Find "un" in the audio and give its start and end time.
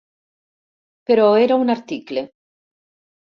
1.65-1.75